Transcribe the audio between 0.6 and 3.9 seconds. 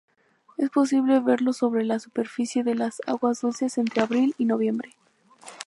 posible verlo sobre la superficie de las aguas dulces